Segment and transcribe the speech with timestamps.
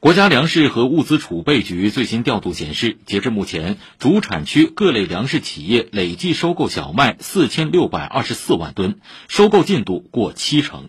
[0.00, 10.88] 国家粮食和物资储备局最新调度显示截至目前主产区各类粮食企业累计收购小麦四千六百二十四万吨收购进度过七成。